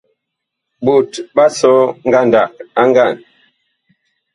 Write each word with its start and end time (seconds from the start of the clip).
Ɓot 0.85 1.11
ɓa 1.35 1.45
sɔ 1.57 1.71
ngandag 2.07 2.51
a 2.81 2.83
ngand. 2.89 3.17